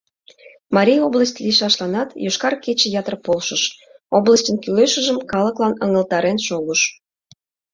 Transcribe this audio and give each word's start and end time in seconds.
Марий 0.75 1.01
область 1.07 1.41
лийшашланат 1.43 2.09
«Йошкар 2.23 2.53
кече» 2.63 2.87
ятыр 2.99 3.15
полшыш, 3.25 3.63
областьын 4.17 4.55
кӱлешыжым 4.63 5.17
калыклан 5.31 5.73
ыҥылтарен 5.85 6.37
шогыш. 6.47 6.81